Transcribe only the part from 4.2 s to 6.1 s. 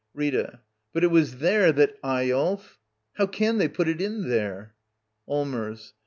there? Allmers.